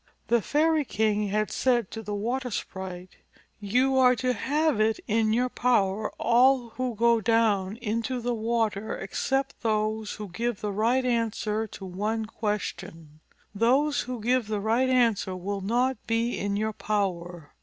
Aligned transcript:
The 0.29 0.41
Fairy 0.41 0.83
King 0.83 1.27
had 1.27 1.51
said 1.51 1.91
to 1.91 2.01
the 2.01 2.15
water 2.15 2.49
sprite, 2.49 3.17
"You 3.59 3.99
are 3.99 4.15
to 4.15 4.33
have 4.33 4.81
in 5.07 5.31
your 5.31 5.47
power 5.47 6.11
all 6.17 6.69
who 6.69 6.95
go 6.95 7.21
down 7.21 7.77
into 7.77 8.19
the 8.19 8.33
water 8.33 8.97
except 8.97 9.61
those 9.61 10.13
who 10.13 10.27
give 10.29 10.61
the 10.61 10.69
64 10.69 10.73
PRINCES 10.73 10.73
AND 10.73 10.73
THE 10.73 10.75
WATER 10.75 11.03
SPRITE 11.03 11.13
right 11.13 11.19
answer 11.21 11.67
to 11.67 11.85
one 11.85 12.25
question. 12.25 13.19
Those 13.53 14.01
who 14.01 14.21
give 14.21 14.47
the 14.47 14.59
right 14.59 14.89
answer 14.89 15.35
will 15.35 15.61
not 15.61 15.97
be 16.07 16.35
in 16.39 16.57
your 16.57 16.73
power. 16.73 17.53